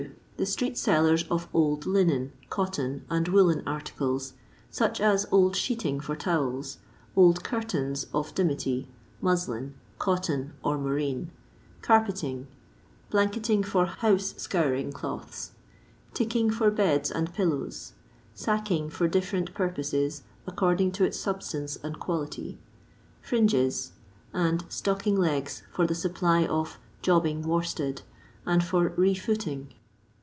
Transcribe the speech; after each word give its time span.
The 0.37 0.47
Street'SelUrs 0.47 1.27
of 1.29 1.47
Old 1.53 1.85
Linen, 1.85 2.31
Cotton, 2.49 3.05
and 3.11 3.27
Woollen 3.27 3.61
Articles, 3.67 4.33
such 4.71 4.99
as 4.99 5.27
old 5.31 5.55
sheeting 5.55 5.99
for 5.99 6.15
towels; 6.15 6.79
old 7.15 7.43
curtains 7.43 8.07
of 8.11 8.33
dimity, 8.33 8.87
muslin, 9.21 9.75
cotton, 9.99 10.53
or 10.63 10.79
moreen; 10.79 11.29
carpeting; 11.83 12.47
blanketing 13.11 13.61
for 13.61 13.85
house 13.85 14.33
scouring 14.37 14.91
cloths; 14.91 15.51
ticking 16.15 16.49
for 16.49 16.71
beds 16.71 17.11
and 17.11 17.31
pillows; 17.35 17.93
sacking 18.33 18.89
for 18.89 19.07
different 19.07 19.53
purposes, 19.53 20.23
according 20.47 20.91
to 20.93 21.03
its 21.03 21.19
substance 21.19 21.77
and 21.83 21.99
quality; 21.99 22.57
fringes; 23.21 23.91
and 24.33 24.65
stocking 24.69 25.15
legs 25.17 25.61
for 25.71 25.85
the 25.85 25.93
supply 25.93 26.43
of" 26.47 26.79
job 27.03 27.21
bing 27.25 27.43
worsted," 27.43 28.01
and 28.43 28.63
for 28.63 28.91
re 28.97 29.13
fuoting. 29.13 29.67